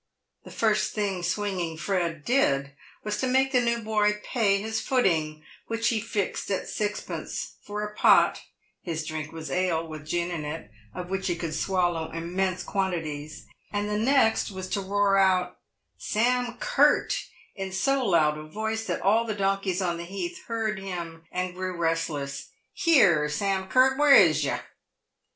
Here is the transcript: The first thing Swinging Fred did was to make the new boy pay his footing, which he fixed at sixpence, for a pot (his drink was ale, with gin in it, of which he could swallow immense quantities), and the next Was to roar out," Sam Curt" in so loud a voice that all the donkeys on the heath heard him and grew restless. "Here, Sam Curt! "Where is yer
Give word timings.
The 0.45 0.49
first 0.49 0.93
thing 0.95 1.21
Swinging 1.21 1.77
Fred 1.77 2.25
did 2.25 2.71
was 3.03 3.19
to 3.19 3.27
make 3.27 3.51
the 3.51 3.61
new 3.61 3.83
boy 3.83 4.19
pay 4.23 4.59
his 4.59 4.81
footing, 4.81 5.43
which 5.67 5.89
he 5.89 6.01
fixed 6.01 6.49
at 6.49 6.67
sixpence, 6.67 7.57
for 7.61 7.83
a 7.83 7.93
pot 7.93 8.41
(his 8.81 9.05
drink 9.05 9.31
was 9.31 9.51
ale, 9.51 9.87
with 9.87 10.07
gin 10.07 10.31
in 10.31 10.43
it, 10.43 10.71
of 10.95 11.11
which 11.11 11.27
he 11.27 11.35
could 11.35 11.53
swallow 11.53 12.09
immense 12.13 12.63
quantities), 12.63 13.45
and 13.71 13.87
the 13.91 13.99
next 13.99 14.49
Was 14.49 14.67
to 14.69 14.81
roar 14.81 15.19
out," 15.19 15.59
Sam 16.11 16.57
Curt" 16.59 17.25
in 17.53 17.71
so 17.71 18.03
loud 18.03 18.39
a 18.39 18.43
voice 18.47 18.85
that 18.85 19.01
all 19.03 19.25
the 19.25 19.35
donkeys 19.35 19.83
on 19.83 19.97
the 19.97 20.05
heath 20.05 20.41
heard 20.47 20.79
him 20.79 21.25
and 21.31 21.53
grew 21.53 21.77
restless. 21.77 22.47
"Here, 22.73 23.29
Sam 23.29 23.67
Curt! 23.69 23.99
"Where 23.99 24.15
is 24.15 24.43
yer 24.43 24.61